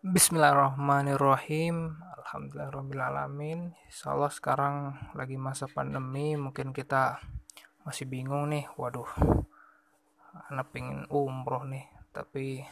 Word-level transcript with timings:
Bismillahirrahmanirrahim. 0.00 2.00
Alhamdulillahirrahmanirrahim 2.24 3.76
Insyaallah 3.84 4.32
sekarang 4.32 4.96
lagi 5.12 5.36
masa 5.36 5.68
pandemi 5.68 6.40
Mungkin 6.40 6.72
kita 6.72 7.20
masih 7.84 8.08
bingung 8.08 8.48
nih. 8.48 8.64
Waduh 8.80 9.04
Anak 10.48 10.72
pengen 10.72 11.04
umroh 11.12 11.68
nih. 11.68 11.84
Tapi 12.16 12.64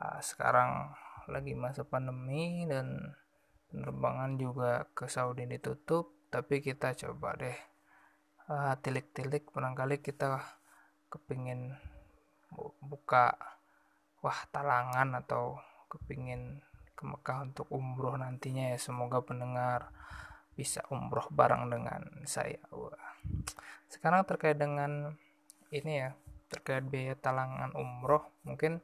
uh, 0.00 0.16
sekarang 0.24 0.96
lagi 1.28 1.52
masa 1.52 1.84
pandemi 1.84 2.64
Dan 2.64 3.04
penerbangan 3.68 4.40
juga 4.40 4.88
ke 4.96 5.12
Saudi 5.12 5.44
ditutup. 5.44 6.08
Tapi 6.32 6.64
kita 6.64 6.96
coba 6.96 7.36
deh 7.36 7.58
uh, 8.48 8.72
Tilik-tilik. 8.80 9.44
Barangkali 9.52 10.00
kita 10.00 10.40
kepingin 11.12 11.76
buka 12.80 13.36
Wah 14.24 14.40
talangan 14.48 15.20
atau 15.20 15.75
kepingin 15.96 16.60
ke 16.96 17.04
Mekah 17.04 17.48
untuk 17.52 17.66
umroh 17.72 18.16
nantinya 18.20 18.72
ya. 18.72 18.78
Semoga 18.80 19.24
pendengar 19.24 19.92
bisa 20.56 20.80
umroh 20.88 21.28
bareng 21.28 21.68
dengan 21.68 22.02
saya. 22.24 22.60
Wah. 22.72 23.16
sekarang 23.86 24.26
terkait 24.26 24.58
dengan 24.58 25.14
ini 25.70 26.02
ya 26.02 26.10
terkait 26.50 26.82
biaya 26.86 27.14
talangan 27.14 27.70
umroh 27.74 28.22
mungkin 28.42 28.82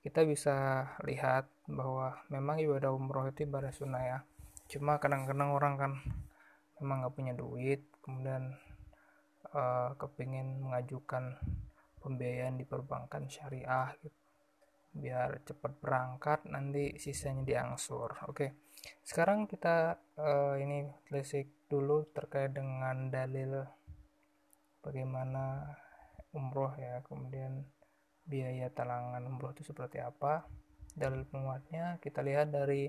kita 0.00 0.22
bisa 0.22 0.86
lihat 1.04 1.50
bahwa 1.66 2.18
memang 2.32 2.56
ibadah 2.62 2.94
umroh 2.94 3.28
itu 3.28 3.44
ibadah 3.44 3.68
sunnah 3.72 4.00
ya. 4.00 4.18
Cuma 4.70 4.96
kadang-kadang 4.96 5.50
orang 5.52 5.74
kan 5.76 5.92
memang 6.80 7.04
nggak 7.04 7.14
punya 7.14 7.34
duit 7.36 7.84
kemudian 8.00 8.56
uh, 9.52 9.92
kepingin 10.00 10.64
mengajukan 10.64 11.36
pembiayaan 12.00 12.56
di 12.56 12.64
perbankan 12.64 13.28
syariah 13.28 13.92
gitu 14.00 14.29
biar 14.90 15.42
cepat 15.46 15.72
berangkat 15.78 16.46
nanti 16.50 16.98
sisanya 16.98 17.46
diangsur. 17.46 18.26
Oke 18.26 18.70
sekarang 19.04 19.44
kita 19.44 20.00
uh, 20.16 20.56
ini 20.56 20.88
basic 21.12 21.68
dulu 21.68 22.08
terkait 22.16 22.54
dengan 22.54 23.12
dalil 23.12 23.60
bagaimana 24.80 25.76
umroh 26.32 26.72
ya 26.78 27.04
kemudian 27.04 27.66
biaya 28.24 28.70
talangan 28.70 29.20
umroh 29.26 29.52
itu 29.52 29.66
seperti 29.66 29.98
apa 30.00 30.46
dalil 30.94 31.26
penguatnya. 31.28 31.98
Kita 32.00 32.24
lihat 32.24 32.54
dari 32.54 32.88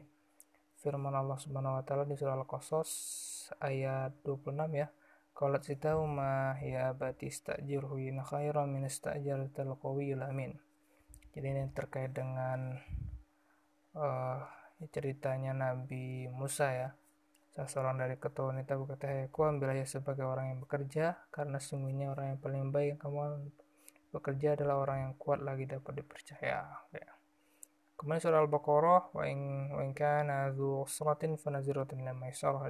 firman 0.81 1.14
Allah 1.14 1.38
Subhanahu 1.38 1.81
wa 1.81 1.83
taala 1.83 2.06
di 2.08 2.16
surah 2.17 2.38
Al-Qasas 2.38 2.92
ayat 3.61 4.16
26 4.23 4.56
ya. 4.78 4.88
Qalat 5.31 5.64
sitahu 5.64 6.06
ma 6.06 6.54
ya 6.59 6.92
batistajirhu 6.92 7.98
in 8.04 8.20
khairan 8.22 8.67
min 8.70 8.86
istajartal 8.86 9.80
qawiyul 9.80 10.28
amin 10.28 10.59
jadi 11.32 11.48
ini 11.56 11.64
terkait 11.72 12.12
dengan 12.12 12.76
uh, 13.96 14.40
ceritanya 14.92 15.56
Nabi 15.56 16.28
Musa 16.32 16.68
ya. 16.73 16.90
Salah 17.52 17.68
seorang 17.68 17.96
dari 18.00 18.16
ketua 18.16 18.56
wanita 18.56 18.80
berkata 18.80 19.12
aku 19.28 19.44
ambil 19.44 19.76
ya 19.76 19.84
sebagai 19.84 20.23
orang 20.23 20.56
yang 20.56 20.60
bekerja 20.64 21.20
karena 21.36 21.60
sungguhnya 21.60 22.12
orang 22.16 22.36
yang 22.36 22.40
paling 22.40 22.72
baik 22.72 22.96
yang 22.96 23.00
kamu 23.00 23.22
bekerja 24.16 24.56
adalah 24.56 24.80
orang 24.80 24.98
yang 25.08 25.14
kuat 25.20 25.44
lagi 25.44 25.68
dapat 25.68 26.04
dipercaya 26.04 26.68
ya. 26.92 27.10
kemudian 28.00 28.23
surah 28.23 28.42
Al-Baqarah 28.44 29.14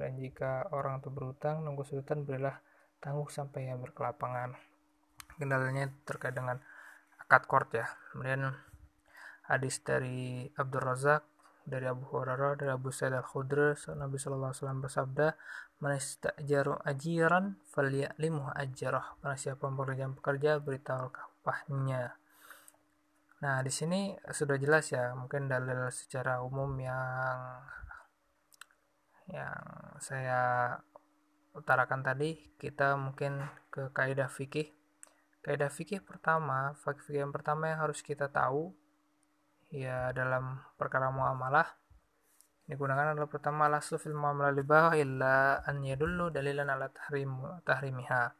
dan 0.02 0.12
jika 0.18 0.68
orang 0.74 1.00
itu 1.00 1.08
berutang 1.08 1.64
nunggu 1.64 1.86
sultan 1.88 2.26
berilah 2.26 2.58
tangguh 3.00 3.26
sampai 3.32 3.70
yang 3.70 3.80
berkelapangan. 3.80 4.54
Kendalanya 5.40 5.88
terkait 6.04 6.36
dengan 6.36 6.60
akad 7.22 7.46
court 7.46 7.70
ya. 7.74 7.86
Kemudian 8.10 8.50
hadis 9.46 9.82
dari 9.82 10.50
Abdul 10.54 10.82
Razak 10.82 11.22
dari 11.62 11.86
Abu 11.86 12.02
Hurairah 12.10 12.58
dari 12.58 12.70
Abu 12.74 12.90
Sa'id 12.90 13.14
al 13.14 13.26
Khudri 13.26 13.74
Nabi 13.94 14.18
Shallallahu 14.18 14.50
Alaihi 14.50 14.62
Wasallam 14.62 14.80
bersabda 14.82 15.26
manistajaru 15.78 16.74
ajiran 16.82 17.58
falyalimuh 17.70 18.50
ajarah 18.54 19.18
barang 19.22 19.38
siapa 19.38 19.70
pekerjaan 19.70 20.14
pekerja 20.18 20.58
beritahu 20.58 21.10
upahnya 21.42 22.18
nah 23.42 23.58
di 23.62 23.70
sini 23.74 24.14
sudah 24.30 24.54
jelas 24.58 24.90
ya 24.94 25.14
mungkin 25.18 25.50
dalil 25.50 25.90
secara 25.90 26.42
umum 26.42 26.70
yang 26.78 27.62
yang 29.30 29.62
saya 29.98 30.74
utarakan 31.54 32.06
tadi 32.06 32.58
kita 32.58 32.94
mungkin 32.94 33.42
ke 33.70 33.90
kaidah 33.90 34.30
fikih 34.30 34.70
Kaidah 35.42 35.70
fikih 35.74 36.06
pertama, 36.06 36.70
fikih 36.78 37.26
yang 37.26 37.34
pertama 37.34 37.66
yang 37.66 37.82
harus 37.82 37.98
kita 37.98 38.30
tahu 38.30 38.70
ya 39.74 40.14
dalam 40.14 40.60
perkara 40.78 41.08
muamalah 41.08 41.66
digunakan 42.62 43.12
adalah 43.12 43.26
pertama 43.26 43.66
lasu 43.66 43.98
fil 43.98 44.14
muamalah 44.14 44.54
libah 44.54 44.94
illa 44.94 45.60
an 45.66 45.82
yadullu 45.82 46.30
dalilan 46.30 46.70
ala 46.70 46.88
tahrim 46.88 47.42
tahrimiha. 47.66 48.32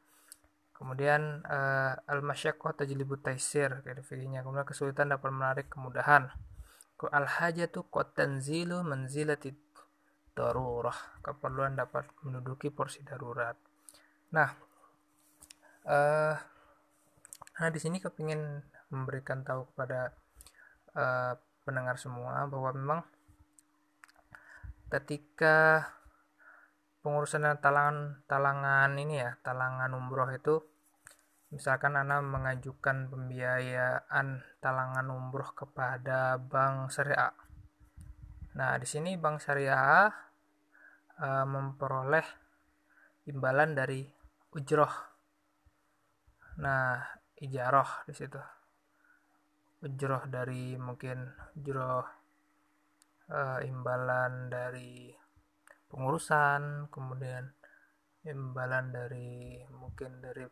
Kemudian 0.72 1.46
uh, 1.46 1.94
al 2.06 2.22
masyaqqah 2.22 2.82
tajlibu 2.86 3.18
taisir 3.18 3.82
kaidah 3.82 4.02
fikihnya. 4.02 4.46
Kemudian 4.46 4.66
kesulitan 4.66 5.10
dapat 5.10 5.30
menarik 5.30 5.66
kemudahan. 5.70 6.30
Al 7.02 7.26
hajatu 7.26 7.90
qad 7.90 8.14
tanzilu 8.14 8.86
manzilati 8.86 9.50
darurah. 10.38 11.18
Keperluan 11.22 11.74
dapat 11.74 12.06
menduduki 12.22 12.70
porsi 12.70 13.02
darurat. 13.02 13.58
Nah, 14.32 14.48
uh, 15.86 16.34
Nah, 17.62 17.70
di 17.70 17.78
sini 17.78 18.02
kepingin 18.02 18.58
memberikan 18.90 19.46
tahu 19.46 19.70
kepada 19.70 20.10
uh, 20.98 21.38
pendengar 21.62 21.94
semua 21.94 22.42
bahwa 22.50 22.74
memang 22.74 23.00
ketika 24.90 25.86
pengurusan 27.06 27.46
talangan 27.62 28.26
talangan 28.26 28.98
ini 28.98 29.22
ya, 29.22 29.38
talangan 29.46 29.94
umroh 29.94 30.26
itu 30.34 30.58
misalkan 31.54 31.94
Anda 31.94 32.18
mengajukan 32.18 33.06
pembiayaan 33.14 34.42
talangan 34.58 35.06
umroh 35.14 35.54
kepada 35.54 36.42
bank 36.42 36.90
syariah. 36.90 37.30
Nah, 38.58 38.74
di 38.74 38.90
sini 38.90 39.14
bank 39.14 39.38
syariah 39.38 40.10
uh, 41.22 41.46
memperoleh 41.46 42.26
imbalan 43.30 43.78
dari 43.78 44.02
ujroh. 44.50 44.90
Nah, 46.58 47.21
ijaroh 47.42 48.06
di 48.06 48.14
situ. 48.14 48.38
Ujroh 49.82 50.30
dari 50.30 50.78
mungkin 50.78 51.26
ujroh 51.58 52.06
uh, 53.34 53.58
imbalan 53.66 54.46
dari 54.46 55.10
pengurusan 55.90 56.86
kemudian 56.86 57.50
imbalan 58.22 58.94
dari 58.94 59.58
mungkin 59.74 60.22
dari 60.22 60.46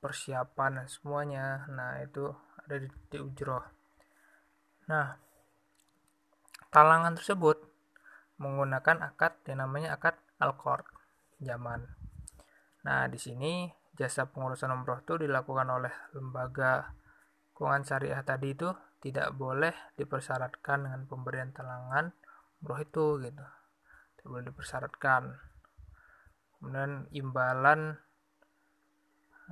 persiapan 0.00 0.80
dan 0.80 0.88
semuanya. 0.88 1.68
Nah 1.68 2.00
itu 2.00 2.32
ada 2.64 2.80
di, 2.80 2.88
di 2.88 3.18
ujroh. 3.20 3.64
Nah 4.88 5.20
talangan 6.72 7.20
tersebut 7.20 7.60
menggunakan 8.40 9.12
akad 9.12 9.36
yang 9.46 9.68
namanya 9.68 10.00
akad 10.00 10.16
alkor 10.40 10.88
zaman. 11.44 11.84
Nah 12.88 13.04
di 13.06 13.20
sini 13.20 13.83
jasa 13.94 14.26
pengurusan 14.26 14.74
umroh 14.74 14.98
itu 15.02 15.14
dilakukan 15.22 15.70
oleh 15.70 15.94
lembaga 16.14 16.94
keuangan 17.54 17.86
syariah 17.86 18.22
tadi 18.26 18.50
itu 18.54 18.70
tidak 18.98 19.30
boleh 19.36 19.72
dipersyaratkan 19.94 20.88
dengan 20.88 21.02
pemberian 21.06 21.54
talangan 21.54 22.10
umroh 22.64 22.80
itu 22.82 23.20
gitu. 23.22 23.44
Tidak 24.18 24.26
boleh 24.26 24.44
dipersyaratkan. 24.50 25.22
Kemudian 26.58 27.06
imbalan 27.12 28.00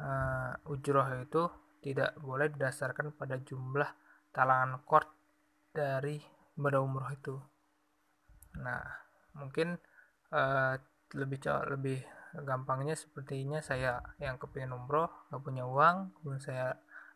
uh, 0.01 0.71
ujroh 0.73 1.07
itu 1.21 1.43
tidak 1.85 2.17
boleh 2.19 2.49
didasarkan 2.49 3.13
pada 3.13 3.37
jumlah 3.43 3.91
talangan 4.33 4.81
kort 4.89 5.13
dari 5.77 6.17
ibadah 6.57 6.81
umroh 6.81 7.11
itu. 7.13 7.37
Nah 8.59 8.81
mungkin 9.37 9.77
uh, 10.33 10.75
lebih 11.13 11.39
lebih 11.69 12.01
gampangnya 12.33 12.97
sepertinya 12.97 13.61
saya 13.61 14.01
yang 14.17 14.41
kepingin 14.41 14.73
umroh 14.73 15.13
nggak 15.29 15.43
punya 15.45 15.69
uang 15.69 16.17
kemudian 16.17 16.41
saya 16.41 16.67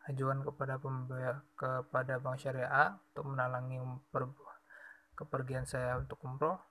ajukan 0.07 0.47
kepada 0.47 0.79
pembayar 0.79 1.43
kepada 1.59 2.23
bank 2.23 2.39
syariah 2.39 2.95
untuk 3.11 3.27
menalangi 3.27 3.83
per, 4.15 4.31
kepergian 5.19 5.67
saya 5.67 5.99
untuk 5.99 6.23
umroh. 6.23 6.63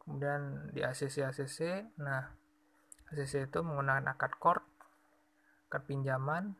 Kemudian 0.00 0.72
di 0.74 0.80
ACC 0.82 1.22
ACC 1.28 1.58
nah 2.00 2.32
ACC 3.12 3.52
itu 3.52 3.58
menggunakan 3.60 4.16
akad 4.16 4.32
kort 4.40 4.64
akad 5.68 5.84
pinjaman. 5.84 6.56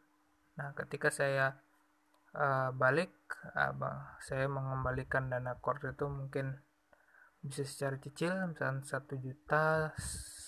Nah 0.60 0.68
ketika 0.76 1.08
saya 1.08 1.56
uh, 2.36 2.70
balik 2.76 3.14
uh, 3.56 3.72
saya 4.20 4.46
mengembalikan 4.52 5.32
dana 5.32 5.56
kort 5.58 5.80
itu 5.80 6.06
mungkin 6.12 6.60
bisa 7.42 7.66
secara 7.66 7.98
cicil 7.98 8.52
misalnya 8.52 8.86
satu 8.86 9.18
juta 9.18 9.90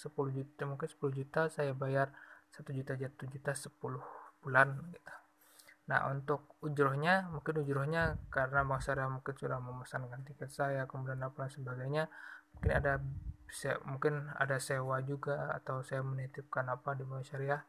10 0.04 0.36
juta 0.36 0.62
mungkin 0.68 0.88
10 0.88 1.00
juta 1.16 1.40
saya 1.48 1.72
bayar 1.72 2.12
1 2.52 2.68
juta 2.76 2.92
satu 2.92 3.24
juta 3.32 3.52
10 3.56 4.44
bulan 4.44 4.68
gitu. 4.92 5.12
Nah 5.88 6.08
untuk 6.12 6.56
ujrohnya 6.64 7.28
mungkin 7.32 7.64
ujrohnya 7.64 8.20
karena 8.28 8.64
Bang 8.64 8.80
Syariah 8.80 9.08
mungkin 9.08 9.34
sudah 9.36 9.60
memesankan 9.60 10.20
tiket 10.24 10.52
saya 10.52 10.84
kemudian 10.88 11.20
apa 11.20 11.48
sebagainya 11.48 12.08
mungkin 12.56 12.72
ada 12.72 12.92
mungkin 13.84 14.14
ada 14.36 14.56
sewa 14.60 15.00
juga 15.04 15.52
atau 15.52 15.84
saya 15.84 16.00
menitipkan 16.00 16.68
apa 16.68 16.96
di 16.96 17.04
Bang 17.04 17.24
Syariah 17.24 17.60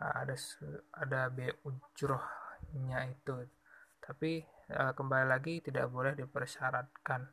nah, 0.00 0.12
ada 0.24 0.36
ada 0.96 1.20
B 1.32 1.48
ujrohnya 1.64 3.08
itu. 3.08 3.34
Tapi 4.00 4.40
eh, 4.72 4.92
kembali 4.96 5.26
lagi 5.28 5.60
tidak 5.60 5.92
boleh 5.92 6.16
dipersyaratkan 6.16 7.28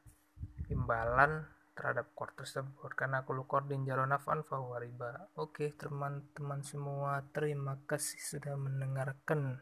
imbalan 0.68 1.57
terhadap 1.78 2.10
core 2.18 2.34
tersebut. 2.34 2.92
Karena 2.98 3.22
kalau 3.22 3.46
core 3.46 3.70
din 3.70 3.86
jaronafan 3.86 4.42
fahuwa 4.42 4.82
riba 4.82 5.30
oke 5.38 5.78
teman-teman 5.78 6.66
semua 6.66 7.22
terima 7.30 7.78
kasih 7.86 8.18
sudah 8.18 8.58
mendengarkan 8.58 9.62